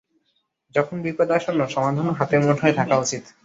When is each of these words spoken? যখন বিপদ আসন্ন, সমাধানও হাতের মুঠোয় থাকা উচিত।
যখন 0.75 0.95
বিপদ 1.05 1.29
আসন্ন, 1.37 1.61
সমাধানও 1.67 2.17
হাতের 2.19 2.41
মুঠোয় 2.41 2.73
থাকা 2.79 2.95
উচিত। 2.97 3.23